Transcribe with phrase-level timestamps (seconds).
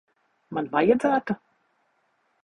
[0.57, 1.35] Man vajadzētu?